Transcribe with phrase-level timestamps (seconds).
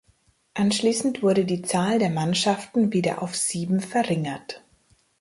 [0.55, 4.63] Anschließend wurde die Zahl der Mannschaften wieder auf sieben verringert.